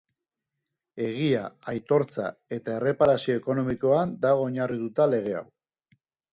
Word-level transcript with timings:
Egia, 1.07 1.41
aitortza 1.73 2.25
eta 2.59 2.75
erreparazio 2.79 3.37
ekonomikoan 3.43 4.19
dago 4.27 4.51
oinarrituta 4.51 5.11
lege 5.15 5.41
hau. 5.43 5.47